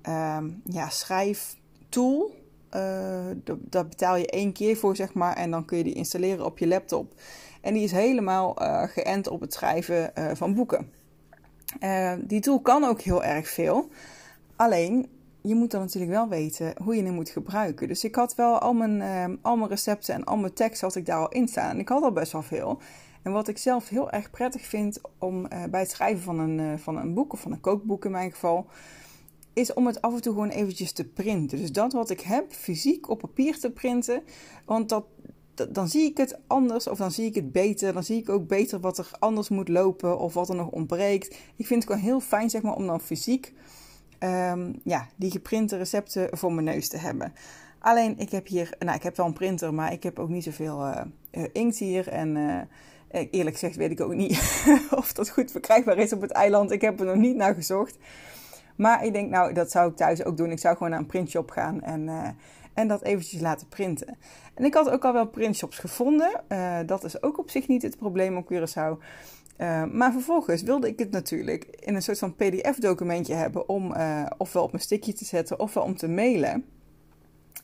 um, 0.08 0.62
ja, 0.64 0.88
schrijftool. 0.88 2.40
Uh, 2.76 3.20
dat 3.60 3.88
betaal 3.88 4.16
je 4.16 4.26
één 4.26 4.52
keer 4.52 4.76
voor, 4.76 4.96
zeg 4.96 5.14
maar. 5.14 5.36
En 5.36 5.50
dan 5.50 5.64
kun 5.64 5.78
je 5.78 5.84
die 5.84 5.94
installeren 5.94 6.44
op 6.44 6.58
je 6.58 6.66
laptop. 6.66 7.14
En 7.60 7.74
die 7.74 7.82
is 7.82 7.92
helemaal 7.92 8.62
uh, 8.62 8.82
geënt 8.82 9.28
op 9.28 9.40
het 9.40 9.52
schrijven 9.52 10.12
uh, 10.18 10.30
van 10.34 10.54
boeken. 10.54 10.90
die 12.18 12.40
tool 12.40 12.60
kan 12.60 12.84
ook 12.84 13.00
heel 13.00 13.24
erg 13.24 13.48
veel. 13.48 13.88
Alleen, 14.56 15.08
je 15.40 15.54
moet 15.54 15.70
dan 15.70 15.80
natuurlijk 15.80 16.12
wel 16.12 16.28
weten 16.28 16.74
hoe 16.82 16.96
je 16.96 17.02
hem 17.02 17.14
moet 17.14 17.30
gebruiken. 17.30 17.88
Dus 17.88 18.04
ik 18.04 18.14
had 18.14 18.34
wel 18.34 18.58
al 18.58 18.72
mijn, 18.72 19.02
ehm, 19.02 19.36
al 19.42 19.56
mijn 19.56 19.68
recepten 19.68 20.14
en 20.14 20.24
al 20.24 20.36
mijn 20.36 20.52
tekst 20.52 20.80
had 20.80 20.96
ik 20.96 21.06
daar 21.06 21.18
al 21.18 21.28
in 21.28 21.48
staan. 21.48 21.78
Ik 21.78 21.88
had 21.88 22.02
al 22.02 22.12
best 22.12 22.32
wel 22.32 22.42
veel. 22.42 22.80
En 23.22 23.32
wat 23.32 23.48
ik 23.48 23.58
zelf 23.58 23.88
heel 23.88 24.10
erg 24.10 24.30
prettig 24.30 24.66
vind 24.66 25.00
om 25.18 25.48
bij 25.70 25.80
het 25.80 25.90
schrijven 25.90 26.22
van 26.22 26.38
een, 26.38 26.78
van 26.78 26.96
een 26.96 27.14
boek, 27.14 27.32
of 27.32 27.40
van 27.40 27.52
een 27.52 27.60
kookboek 27.60 28.04
in 28.04 28.10
mijn 28.10 28.30
geval 28.30 28.66
is 29.52 29.72
om 29.72 29.86
het 29.86 30.02
af 30.02 30.14
en 30.14 30.22
toe 30.22 30.32
gewoon 30.32 30.48
eventjes 30.48 30.92
te 30.92 31.04
printen. 31.04 31.58
Dus 31.58 31.72
dat 31.72 31.92
wat 31.92 32.10
ik 32.10 32.20
heb, 32.20 32.52
fysiek 32.52 33.08
op 33.08 33.18
papier 33.18 33.58
te 33.58 33.70
printen. 33.70 34.22
Want 34.64 34.88
dat, 34.88 35.04
dan 35.70 35.88
zie 35.88 36.04
ik 36.10 36.16
het 36.16 36.38
anders 36.46 36.88
of 36.88 36.98
dan 36.98 37.10
zie 37.10 37.26
ik 37.26 37.34
het 37.34 37.52
beter. 37.52 37.92
Dan 37.92 38.04
zie 38.04 38.18
ik 38.18 38.28
ook 38.28 38.46
beter 38.46 38.80
wat 38.80 38.98
er 38.98 39.10
anders 39.18 39.48
moet 39.48 39.68
lopen 39.68 40.18
of 40.18 40.34
wat 40.34 40.48
er 40.48 40.54
nog 40.54 40.68
ontbreekt. 40.68 41.38
Ik 41.56 41.66
vind 41.66 41.82
het 41.82 41.92
gewoon 41.92 42.06
heel 42.08 42.20
fijn 42.20 42.50
zeg 42.50 42.62
maar, 42.62 42.74
om 42.74 42.86
dan 42.86 43.00
fysiek 43.00 43.52
um, 44.22 44.80
ja, 44.84 45.08
die 45.16 45.30
geprinte 45.30 45.76
recepten 45.76 46.38
voor 46.38 46.52
mijn 46.52 46.66
neus 46.66 46.88
te 46.88 46.96
hebben. 46.96 47.32
Alleen 47.78 48.18
ik 48.18 48.30
heb 48.30 48.46
hier, 48.46 48.74
nou 48.78 48.96
ik 48.96 49.02
heb 49.02 49.16
wel 49.16 49.26
een 49.26 49.32
printer, 49.32 49.74
maar 49.74 49.92
ik 49.92 50.02
heb 50.02 50.18
ook 50.18 50.28
niet 50.28 50.44
zoveel 50.44 50.86
uh, 50.86 51.44
inkt 51.52 51.78
hier. 51.78 52.08
En 52.08 52.36
uh, 52.36 52.60
eerlijk 53.30 53.56
gezegd 53.56 53.76
weet 53.76 53.90
ik 53.90 54.00
ook 54.00 54.14
niet 54.14 54.64
of 55.00 55.12
dat 55.12 55.30
goed 55.30 55.50
verkrijgbaar 55.50 55.98
is 55.98 56.12
op 56.12 56.20
het 56.20 56.30
eiland. 56.30 56.70
Ik 56.70 56.80
heb 56.80 57.00
er 57.00 57.06
nog 57.06 57.16
niet 57.16 57.36
naar 57.36 57.54
gezocht. 57.54 57.96
Maar 58.76 59.04
ik 59.04 59.12
denk, 59.12 59.30
nou, 59.30 59.52
dat 59.52 59.70
zou 59.70 59.90
ik 59.90 59.96
thuis 59.96 60.24
ook 60.24 60.36
doen. 60.36 60.50
Ik 60.50 60.58
zou 60.58 60.76
gewoon 60.76 60.90
naar 60.90 61.00
een 61.00 61.06
printshop 61.06 61.50
gaan 61.50 61.82
en, 61.82 62.00
uh, 62.02 62.28
en 62.74 62.88
dat 62.88 63.02
eventjes 63.02 63.40
laten 63.40 63.68
printen. 63.68 64.18
En 64.54 64.64
ik 64.64 64.74
had 64.74 64.90
ook 64.90 65.04
al 65.04 65.12
wel 65.12 65.26
printshops 65.26 65.78
gevonden. 65.78 66.30
Uh, 66.48 66.78
dat 66.86 67.04
is 67.04 67.22
ook 67.22 67.38
op 67.38 67.50
zich 67.50 67.68
niet 67.68 67.82
het 67.82 67.96
probleem 67.96 68.36
op 68.36 68.52
Curaçao. 68.52 69.04
Uh, 69.58 69.84
maar 69.84 70.12
vervolgens 70.12 70.62
wilde 70.62 70.88
ik 70.88 70.98
het 70.98 71.10
natuurlijk 71.10 71.64
in 71.64 71.94
een 71.94 72.02
soort 72.02 72.18
van 72.18 72.34
PDF-documentje 72.34 73.34
hebben 73.34 73.68
om 73.68 73.94
ofwel 74.38 74.62
op 74.62 74.72
mijn 74.72 74.84
stickje 74.84 75.12
te 75.12 75.24
zetten 75.24 75.58
ofwel 75.58 75.82
om 75.82 75.96
te 75.96 76.08
mailen. 76.08 76.64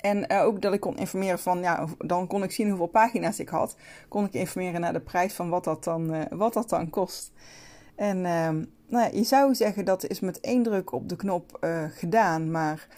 En 0.00 0.30
ook 0.30 0.62
dat 0.62 0.72
ik 0.72 0.80
kon 0.80 0.96
informeren 0.96 1.38
van, 1.38 1.60
ja, 1.60 1.84
dan 1.98 2.26
kon 2.26 2.42
ik 2.42 2.50
zien 2.50 2.68
hoeveel 2.68 2.86
pagina's 2.86 3.38
ik 3.38 3.48
had. 3.48 3.76
Kon 4.08 4.24
ik 4.24 4.32
informeren 4.32 4.80
naar 4.80 4.92
de 4.92 5.00
prijs 5.00 5.34
van 5.34 5.48
wat 5.48 5.64
dat 5.64 5.84
dan, 5.84 6.28
wat 6.30 6.52
dat 6.52 6.68
dan 6.68 6.90
kost. 6.90 7.32
En 7.98 8.24
ehm, 8.24 8.64
nou 8.86 9.04
ja, 9.04 9.10
je 9.12 9.24
zou 9.24 9.54
zeggen 9.54 9.84
dat 9.84 10.06
is 10.06 10.20
met 10.20 10.40
één 10.40 10.62
druk 10.62 10.92
op 10.92 11.08
de 11.08 11.16
knop 11.16 11.58
uh, 11.60 11.84
gedaan, 11.90 12.50
maar 12.50 12.88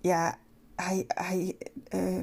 ja, 0.00 0.38
hij, 0.76 1.04
hij 1.06 1.56
uh, 1.94 2.18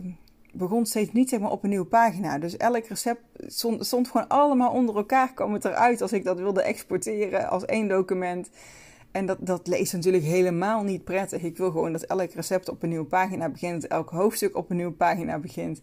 begon 0.54 0.86
steeds 0.86 1.12
niet 1.12 1.30
zeg 1.30 1.40
maar, 1.40 1.52
op 1.52 1.64
een 1.64 1.70
nieuwe 1.70 1.86
pagina. 1.86 2.40
Dus 2.40 2.58
elk 2.58 2.86
recept 2.86 3.22
stond, 3.48 3.86
stond 3.86 4.08
gewoon 4.08 4.28
allemaal 4.28 4.72
onder 4.72 4.96
elkaar, 4.96 5.34
kwam 5.34 5.54
het 5.54 5.66
eruit 5.66 6.02
als 6.02 6.14
ik 6.14 6.24
dat 6.24 6.38
wilde 6.38 6.62
exporteren 6.62 7.50
als 7.50 7.66
één 7.66 7.88
document. 7.88 8.50
En 9.12 9.26
dat, 9.26 9.38
dat 9.40 9.68
leest 9.68 9.94
natuurlijk 9.94 10.24
helemaal 10.24 10.84
niet 10.84 11.04
prettig. 11.04 11.42
Ik 11.42 11.58
wil 11.58 11.72
gewoon 11.72 11.92
dat 11.92 12.02
elk 12.02 12.32
recept 12.32 12.70
op 12.70 12.84
een 12.84 12.90
nieuwe 12.90 13.06
pagina 13.06 13.50
begint, 13.50 13.88
elk 13.88 14.10
hoofdstuk 14.10 14.56
op 14.56 14.70
een 14.70 14.76
nieuwe 14.76 14.94
pagina 14.94 15.40
begint. 15.40 15.82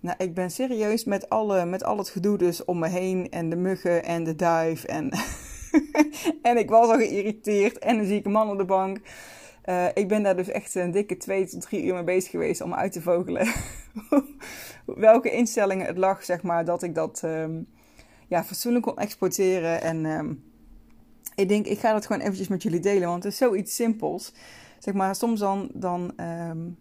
Nou, 0.00 0.16
ik 0.18 0.34
ben 0.34 0.50
serieus 0.50 1.04
met, 1.04 1.28
alle, 1.28 1.64
met 1.64 1.84
al 1.84 1.98
het 1.98 2.08
gedoe 2.08 2.38
dus 2.38 2.64
om 2.64 2.78
me 2.78 2.88
heen 2.88 3.30
en 3.30 3.50
de 3.50 3.56
muggen 3.56 4.04
en 4.04 4.24
de 4.24 4.36
duif 4.36 4.84
en 4.84 5.10
en 6.42 6.56
ik 6.56 6.70
was 6.70 6.88
al 6.88 6.96
geïrriteerd 6.96 7.78
en 7.78 7.98
een 7.98 8.06
zieke 8.06 8.28
man 8.28 8.50
op 8.50 8.58
de 8.58 8.64
bank. 8.64 8.98
Uh, 9.64 9.86
ik 9.94 10.08
ben 10.08 10.22
daar 10.22 10.36
dus 10.36 10.48
echt 10.48 10.74
een 10.74 10.90
dikke 10.90 11.16
twee 11.16 11.46
tot 11.46 11.60
drie 11.60 11.84
uur 11.84 11.94
mee 11.94 12.04
bezig 12.04 12.30
geweest 12.30 12.60
om 12.60 12.74
uit 12.74 12.92
te 12.92 13.02
vogelen. 13.02 13.46
Welke 14.84 15.30
instellingen 15.30 15.86
het 15.86 15.96
lag, 15.96 16.24
zeg 16.24 16.42
maar, 16.42 16.64
dat 16.64 16.82
ik 16.82 16.94
dat 16.94 17.22
um, 17.24 17.66
ja, 18.28 18.44
fatsoenlijk 18.44 18.84
kon 18.84 18.98
exporteren. 18.98 19.82
En 19.82 20.04
um, 20.04 20.44
ik 21.34 21.48
denk, 21.48 21.66
ik 21.66 21.78
ga 21.78 21.92
dat 21.92 22.06
gewoon 22.06 22.22
eventjes 22.22 22.48
met 22.48 22.62
jullie 22.62 22.80
delen, 22.80 23.08
want 23.08 23.22
het 23.22 23.32
is 23.32 23.38
zoiets 23.38 23.74
simpels. 23.74 24.32
Zeg 24.78 24.94
maar, 24.94 25.14
soms 25.14 25.40
dan, 25.40 25.68
dan 25.72 26.00
um, 26.02 26.78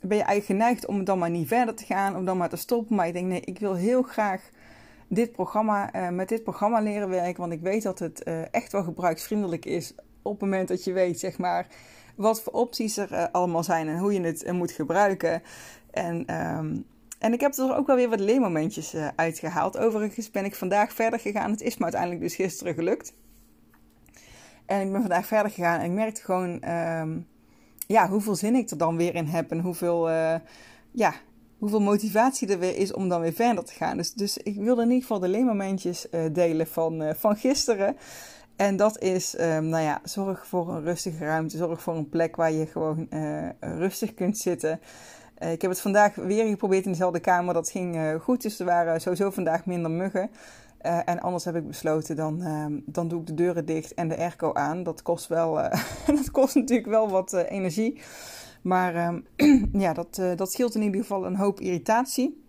ben 0.00 0.16
je 0.16 0.22
eigenlijk 0.22 0.44
geneigd 0.44 0.86
om 0.86 1.04
dan 1.04 1.18
maar 1.18 1.30
niet 1.30 1.48
verder 1.48 1.74
te 1.74 1.84
gaan, 1.84 2.16
om 2.16 2.24
dan 2.24 2.36
maar 2.36 2.48
te 2.48 2.56
stoppen. 2.56 2.96
Maar 2.96 3.06
ik 3.06 3.12
denk, 3.12 3.26
nee, 3.26 3.40
ik 3.40 3.58
wil 3.58 3.74
heel 3.74 4.02
graag 4.02 4.50
dit 5.08 5.32
programma, 5.32 5.94
uh, 5.94 6.08
met 6.08 6.28
dit 6.28 6.42
programma 6.42 6.80
leren 6.80 7.08
werken, 7.08 7.40
want 7.40 7.52
ik 7.52 7.60
weet 7.60 7.82
dat 7.82 7.98
het 7.98 8.22
uh, 8.24 8.54
echt 8.54 8.72
wel 8.72 8.82
gebruiksvriendelijk 8.82 9.64
is 9.64 9.94
op 10.22 10.32
het 10.32 10.40
moment 10.40 10.68
dat 10.68 10.84
je 10.84 10.92
weet, 10.92 11.18
zeg 11.18 11.38
maar 11.38 11.66
wat 12.16 12.42
voor 12.42 12.52
opties 12.52 12.96
er 12.96 13.12
uh, 13.12 13.24
allemaal 13.32 13.62
zijn 13.62 13.88
en 13.88 13.98
hoe 13.98 14.12
je 14.12 14.20
het 14.20 14.52
moet 14.52 14.72
gebruiken. 14.72 15.42
En, 15.90 16.34
um, 16.56 16.84
en 17.18 17.32
ik 17.32 17.40
heb 17.40 17.54
er 17.54 17.76
ook 17.76 17.86
wel 17.86 17.96
weer 17.96 18.08
wat 18.08 18.20
leermomentjes 18.20 18.94
uitgehaald. 19.16 19.78
Overigens 19.78 20.30
ben 20.30 20.44
ik 20.44 20.54
vandaag 20.54 20.92
verder 20.92 21.20
gegaan. 21.20 21.50
Het 21.50 21.60
is 21.60 21.76
me 21.76 21.82
uiteindelijk 21.82 22.20
dus 22.20 22.34
gisteren 22.34 22.74
gelukt. 22.74 23.14
En 24.66 24.80
ik 24.80 24.92
ben 24.92 25.00
vandaag 25.00 25.26
verder 25.26 25.52
gegaan 25.52 25.80
en 25.80 25.84
ik 25.84 25.96
merkte 25.96 26.22
gewoon 26.22 26.70
um, 26.70 27.26
ja, 27.86 28.08
hoeveel 28.08 28.34
zin 28.34 28.54
ik 28.54 28.70
er 28.70 28.78
dan 28.78 28.96
weer 28.96 29.14
in 29.14 29.26
heb 29.26 29.50
en 29.50 29.60
hoeveel, 29.60 30.10
ja, 30.90 31.14
hoeveel 31.64 31.92
motivatie 31.92 32.48
er 32.48 32.58
weer 32.58 32.76
is 32.76 32.92
om 32.92 33.08
dan 33.08 33.20
weer 33.20 33.32
verder 33.32 33.64
te 33.64 33.74
gaan. 33.74 33.96
Dus, 33.96 34.12
dus 34.12 34.36
ik 34.36 34.56
wilde 34.56 34.82
in 34.82 34.88
ieder 34.88 35.02
geval 35.02 35.18
de 35.18 35.28
leermomentjes 35.28 36.06
delen 36.32 36.66
van, 36.66 37.14
van 37.16 37.36
gisteren. 37.36 37.96
En 38.56 38.76
dat 38.76 38.98
is, 38.98 39.38
um, 39.40 39.64
nou 39.64 39.82
ja, 39.82 40.00
zorg 40.02 40.46
voor 40.46 40.68
een 40.68 40.82
rustige 40.82 41.24
ruimte. 41.24 41.56
Zorg 41.56 41.82
voor 41.82 41.94
een 41.94 42.08
plek 42.08 42.36
waar 42.36 42.52
je 42.52 42.66
gewoon 42.66 43.06
uh, 43.10 43.48
rustig 43.60 44.14
kunt 44.14 44.38
zitten. 44.38 44.80
Ik 45.38 45.62
heb 45.62 45.70
het 45.70 45.80
vandaag 45.80 46.14
weer 46.14 46.46
geprobeerd 46.46 46.84
in 46.84 46.90
dezelfde 46.90 47.20
kamer. 47.20 47.54
Dat 47.54 47.70
ging 47.70 48.18
goed, 48.20 48.42
dus 48.42 48.58
er 48.58 48.66
waren 48.66 49.00
sowieso 49.00 49.30
vandaag 49.30 49.66
minder 49.66 49.90
muggen. 49.90 50.30
en 50.80 51.20
anders 51.20 51.44
heb 51.44 51.56
ik 51.56 51.66
besloten, 51.66 52.16
dan, 52.16 52.42
ehm, 52.42 52.80
dan 52.84 53.08
doe 53.08 53.20
ik 53.20 53.26
de 53.26 53.34
deuren 53.34 53.66
dicht 53.66 53.94
en 53.94 54.08
de 54.08 54.16
airco 54.16 54.52
aan. 54.52 54.82
Dat 54.82 55.02
kost, 55.02 55.26
wel, 55.26 55.54
dat 56.06 56.30
kost 56.30 56.54
natuurlijk 56.54 56.88
wel 56.88 57.08
wat 57.08 57.32
energie. 57.32 58.00
Maar 58.64 59.06
um, 59.06 59.26
ja, 59.84 59.92
dat, 59.92 60.22
dat 60.36 60.52
scheelt 60.52 60.74
in 60.74 60.82
ieder 60.82 61.00
geval 61.00 61.26
een 61.26 61.36
hoop 61.36 61.60
irritatie. 61.60 62.42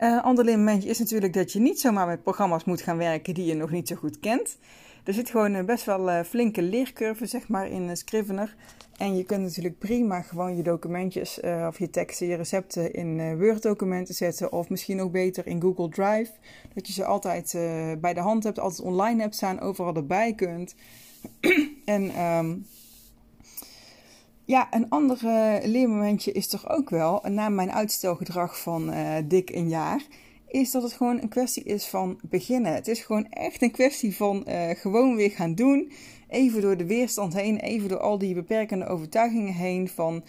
Uh, 0.00 0.24
ander 0.24 0.44
momentje 0.44 0.88
is 0.88 0.98
natuurlijk 0.98 1.32
dat 1.32 1.52
je 1.52 1.60
niet 1.60 1.80
zomaar 1.80 2.06
met 2.06 2.22
programma's 2.22 2.64
moet 2.64 2.82
gaan 2.82 2.96
werken 2.96 3.34
die 3.34 3.44
je 3.44 3.54
nog 3.54 3.70
niet 3.70 3.88
zo 3.88 3.96
goed 3.96 4.20
kent. 4.20 4.58
Er 5.04 5.14
zit 5.14 5.30
gewoon 5.30 5.54
een 5.54 5.66
best 5.66 5.84
wel 5.84 6.08
uh, 6.08 6.20
flinke 6.22 6.62
leercurve 6.62 7.26
zeg 7.26 7.48
maar, 7.48 7.68
in 7.68 7.82
uh, 7.82 7.94
Scrivener. 7.94 8.56
En 8.96 9.16
je 9.16 9.24
kunt 9.24 9.42
natuurlijk 9.42 9.78
prima 9.78 10.22
gewoon 10.22 10.56
je 10.56 10.62
documentjes 10.62 11.38
uh, 11.42 11.66
of 11.68 11.78
je 11.78 11.90
teksten, 11.90 12.26
je 12.26 12.34
recepten 12.34 12.92
in 12.92 13.38
Word-documenten 13.38 14.14
zetten. 14.14 14.52
Of 14.52 14.68
misschien 14.68 14.96
nog 14.96 15.10
beter 15.10 15.46
in 15.46 15.60
Google 15.60 15.88
Drive. 15.88 16.30
Dat 16.74 16.86
je 16.86 16.92
ze 16.92 17.04
altijd 17.04 17.52
bij 18.00 18.14
de 18.14 18.20
hand 18.20 18.44
hebt, 18.44 18.58
altijd 18.58 18.80
online 18.80 19.20
hebt 19.20 19.34
staan, 19.34 19.60
overal 19.60 19.94
erbij 19.94 20.34
kunt. 20.34 20.74
en 21.84 22.22
um, 22.22 22.66
ja, 24.50 24.66
een 24.70 24.88
ander 24.88 25.18
leermomentje 25.62 26.32
is 26.32 26.48
toch 26.48 26.70
ook 26.70 26.90
wel, 26.90 27.22
na 27.28 27.48
mijn 27.48 27.72
uitstelgedrag 27.72 28.60
van 28.60 28.90
uh, 28.90 29.14
dik 29.24 29.50
een 29.50 29.68
jaar, 29.68 30.02
is 30.48 30.70
dat 30.70 30.82
het 30.82 30.92
gewoon 30.92 31.20
een 31.20 31.28
kwestie 31.28 31.62
is 31.62 31.86
van 31.86 32.20
beginnen. 32.22 32.74
Het 32.74 32.88
is 32.88 33.00
gewoon 33.00 33.26
echt 33.28 33.62
een 33.62 33.70
kwestie 33.70 34.16
van 34.16 34.44
uh, 34.48 34.70
gewoon 34.70 35.16
weer 35.16 35.30
gaan 35.30 35.54
doen. 35.54 35.92
Even 36.28 36.60
door 36.60 36.76
de 36.76 36.86
weerstand 36.86 37.34
heen, 37.34 37.58
even 37.58 37.88
door 37.88 38.00
al 38.00 38.18
die 38.18 38.34
beperkende 38.34 38.86
overtuigingen 38.86 39.54
heen. 39.54 39.88
Van 39.88 40.24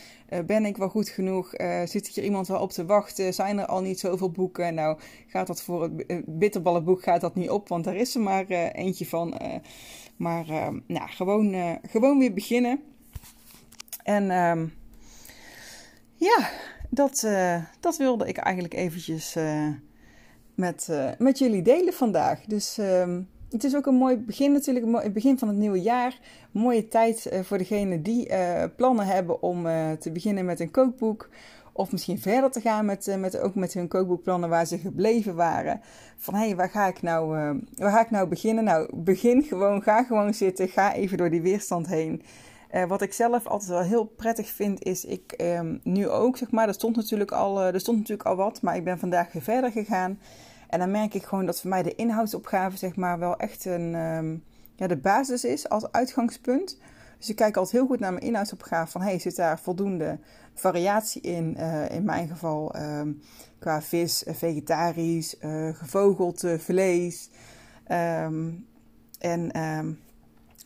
ben 0.45 0.65
ik 0.65 0.77
wel 0.77 0.89
goed 0.89 1.09
genoeg? 1.09 1.59
Uh, 1.59 1.81
zit 1.85 2.07
hier 2.07 2.23
iemand 2.23 2.47
wel 2.47 2.61
op 2.61 2.71
te 2.71 2.85
wachten? 2.85 3.33
Zijn 3.33 3.57
er 3.57 3.65
al 3.65 3.81
niet 3.81 3.99
zoveel 3.99 4.31
boeken? 4.31 4.73
Nou, 4.73 4.99
gaat 5.27 5.47
dat 5.47 5.61
voor 5.61 5.81
het 5.81 6.23
bitterballenboek 6.25 7.03
gaat 7.03 7.21
dat 7.21 7.35
niet 7.35 7.49
op, 7.49 7.67
want 7.67 7.83
daar 7.83 7.95
is 7.95 8.15
er 8.15 8.21
maar 8.21 8.45
eentje 8.47 9.05
van. 9.05 9.33
maar 10.15 10.45
nou, 10.87 11.09
gewoon, 11.09 11.79
gewoon 11.81 12.19
weer 12.19 12.33
beginnen. 12.33 12.81
En 14.03 14.31
um, 14.31 14.73
ja, 16.15 16.49
dat, 16.89 17.21
uh, 17.25 17.55
dat 17.79 17.97
wilde 17.97 18.27
ik 18.27 18.37
eigenlijk 18.37 18.73
eventjes 18.73 19.35
uh, 19.37 19.67
met, 20.55 20.87
uh, 20.91 21.09
met 21.17 21.37
jullie 21.39 21.61
delen 21.61 21.93
vandaag. 21.93 22.41
Dus 22.45 22.77
um, 22.77 23.29
het 23.49 23.63
is 23.63 23.75
ook 23.75 23.85
een 23.85 23.95
mooi 23.95 24.17
begin 24.17 24.51
natuurlijk, 24.51 24.85
mooi 24.85 25.09
begin 25.09 25.39
van 25.39 25.47
het 25.47 25.57
nieuwe 25.57 25.81
jaar. 25.81 26.19
Mooie 26.51 26.87
tijd 26.87 27.29
voor 27.43 27.57
degenen 27.57 28.03
die 28.03 28.29
plannen 28.75 29.05
hebben 29.05 29.41
om 29.41 29.63
te 29.99 30.11
beginnen 30.11 30.45
met 30.45 30.59
een 30.59 30.71
kookboek. 30.71 31.29
Of 31.73 31.91
misschien 31.91 32.19
verder 32.19 32.51
te 32.51 32.61
gaan 32.61 32.85
met, 32.85 33.15
met, 33.19 33.39
ook 33.39 33.55
met 33.55 33.73
hun 33.73 33.87
kookboekplannen 33.87 34.49
waar 34.49 34.65
ze 34.65 34.77
gebleven 34.77 35.35
waren. 35.35 35.81
Van 36.17 36.33
hé, 36.33 36.45
hey, 36.45 36.55
waar, 36.55 36.69
ga 36.69 36.87
ik 36.87 37.01
nou, 37.01 37.27
waar 37.75 37.91
ga 37.91 38.01
ik 38.01 38.09
nou 38.09 38.27
beginnen? 38.27 38.63
Nou, 38.63 38.89
begin 38.95 39.43
gewoon, 39.43 39.81
ga 39.81 40.03
gewoon 40.03 40.33
zitten, 40.33 40.69
ga 40.69 40.93
even 40.93 41.17
door 41.17 41.29
die 41.29 41.41
weerstand 41.41 41.87
heen. 41.87 42.21
Uh, 42.75 42.85
wat 42.85 43.01
ik 43.01 43.13
zelf 43.13 43.47
altijd 43.47 43.69
wel 43.69 43.81
heel 43.81 44.05
prettig 44.05 44.49
vind, 44.49 44.83
is 44.83 45.05
ik 45.05 45.33
um, 45.41 45.79
nu 45.83 46.09
ook, 46.09 46.37
zeg 46.37 46.51
maar, 46.51 46.67
er 46.67 46.73
stond, 46.73 46.95
natuurlijk 46.95 47.31
al, 47.31 47.61
uh, 47.61 47.73
er 47.73 47.79
stond 47.79 47.97
natuurlijk 47.97 48.27
al 48.27 48.35
wat, 48.35 48.61
maar 48.61 48.75
ik 48.75 48.83
ben 48.83 48.99
vandaag 48.99 49.31
weer 49.33 49.41
verder 49.41 49.71
gegaan. 49.71 50.19
En 50.69 50.79
dan 50.79 50.91
merk 50.91 51.13
ik 51.13 51.23
gewoon 51.23 51.45
dat 51.45 51.61
voor 51.61 51.69
mij 51.69 51.83
de 51.83 51.95
inhoudsopgave, 51.95 52.77
zeg 52.77 52.95
maar, 52.95 53.19
wel 53.19 53.37
echt 53.37 53.65
een, 53.65 53.95
um, 53.95 54.43
ja, 54.75 54.87
de 54.87 54.97
basis 54.97 55.43
is 55.43 55.69
als 55.69 55.91
uitgangspunt. 55.91 56.77
Dus 57.17 57.29
ik 57.29 57.35
kijk 57.35 57.57
altijd 57.57 57.75
heel 57.75 57.85
goed 57.85 57.99
naar 57.99 58.13
mijn 58.13 58.25
inhoudsopgave 58.25 58.91
van, 58.91 59.01
hey, 59.01 59.19
zit 59.19 59.35
daar 59.35 59.59
voldoende 59.59 60.19
variatie 60.53 61.21
in? 61.21 61.55
Uh, 61.59 61.89
in 61.89 62.03
mijn 62.03 62.27
geval 62.27 62.75
um, 62.75 63.21
qua 63.59 63.81
vis, 63.81 64.23
vegetarisch, 64.27 65.35
gevogeld 65.73 66.43
vlees. 66.57 67.29
en 69.19 69.51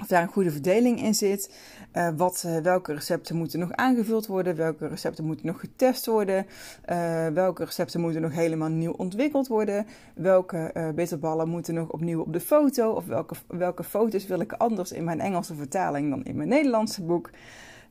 of 0.02 0.08
daar 0.08 0.22
een 0.22 0.28
goede 0.28 0.52
verdeling 0.52 1.02
in 1.02 1.16
zit. 1.16 1.54
Uh, 1.94 2.10
wat, 2.18 2.44
uh, 2.46 2.58
welke 2.58 2.94
recepten 2.94 3.36
moeten 3.36 3.60
nog 3.60 3.72
aangevuld 3.72 4.28
worden? 4.28 4.56
Welke 4.56 4.88
recepten 4.88 5.26
moeten 5.26 5.46
nog 5.46 5.60
getest 5.60 6.06
worden? 6.06 6.46
Uh, 6.90 7.28
welke 7.28 7.64
recepten 7.64 8.02
moeten 8.02 8.22
nog 8.22 8.34
helemaal 8.34 8.70
nieuw 8.70 8.92
ontwikkeld 8.92 9.48
worden? 9.48 9.86
Welke 10.14 10.92
bitterballen 10.96 11.50
moeten 11.50 11.74
nog 11.74 11.90
opnieuw 11.90 12.22
op 12.22 12.34
de 12.34 12.40
foto? 12.40 12.92
Of 12.92 13.06
welke, 13.06 13.36
welke 13.48 13.84
foto's 13.84 14.28
wil 14.28 14.40
ik 14.40 14.52
anders 14.52 14.92
in 14.92 15.04
mijn 15.04 15.20
Engelse 15.20 15.56
vertaling 15.56 16.10
dan 16.10 16.26
in 16.26 16.36
mijn 16.36 16.50
Nederlandse 16.50 17.04
boek? 17.04 17.30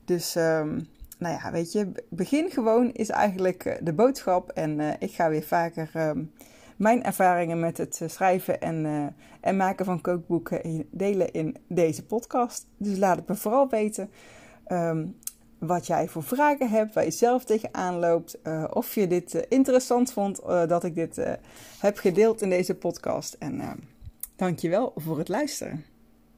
Dus, 0.05 0.35
um, 0.35 0.87
nou 1.17 1.39
ja, 1.41 1.51
weet 1.51 1.71
je, 1.71 1.91
begin 2.09 2.49
gewoon 2.49 2.91
is 2.91 3.09
eigenlijk 3.09 3.79
de 3.81 3.93
boodschap. 3.93 4.49
En 4.49 4.99
ik 4.99 5.11
ga 5.11 5.29
weer 5.29 5.43
vaker. 5.43 5.89
Um, 5.95 6.31
mijn 6.75 7.03
ervaringen 7.03 7.59
met 7.59 7.77
het 7.77 7.99
eh, 8.01 8.09
schrijven 8.09 8.61
en, 8.61 8.85
uh, 8.85 9.05
en 9.41 9.57
maken 9.57 9.85
van 9.85 10.01
kookboeken 10.01 10.85
delen 10.91 11.31
in 11.31 11.55
deze 11.67 12.05
podcast. 12.05 12.67
Dus 12.77 12.97
laat 12.97 13.17
het 13.17 13.27
me 13.27 13.35
vooral 13.35 13.69
weten 13.69 14.09
um, 14.67 15.15
wat 15.59 15.87
jij 15.87 16.07
voor 16.07 16.23
vragen 16.23 16.69
hebt, 16.69 16.93
waar 16.93 17.03
je 17.03 17.11
zelf 17.11 17.45
tegenaan 17.45 17.99
loopt. 17.99 18.37
Uh, 18.43 18.63
of 18.73 18.95
je 18.95 19.07
dit 19.07 19.33
interessant 19.49 20.13
vond 20.13 20.41
dat 20.45 20.83
ik 20.83 20.95
dit 20.95 21.37
heb 21.79 21.97
gedeeld 21.97 22.41
in 22.41 22.49
deze 22.49 22.75
podcast. 22.75 23.35
En 23.39 23.61
dankjewel 24.35 24.93
voor 24.95 25.17
het 25.17 25.27
luisteren. 25.27 25.85